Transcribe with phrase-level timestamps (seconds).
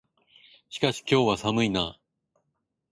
[0.71, 1.99] しかし、今日は寒いな。